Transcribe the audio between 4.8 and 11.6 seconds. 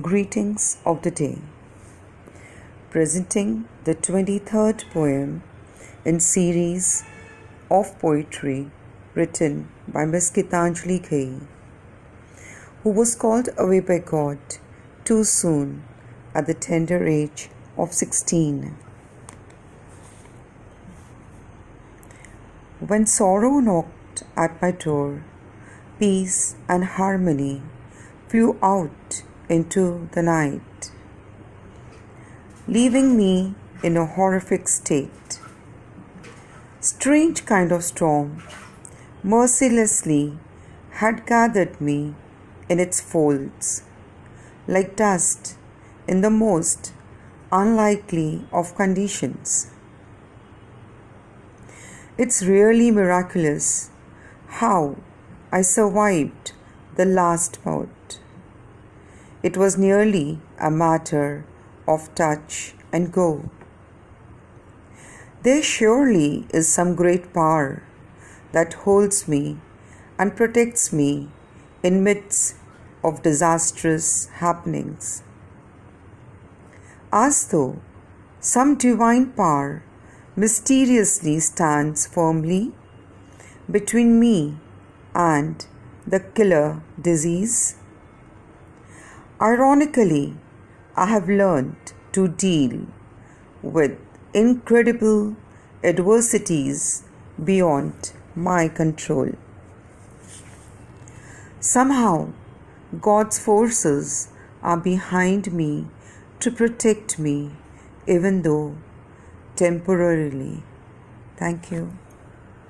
poem in series of poetry written by Miss Gitanjali Ghai,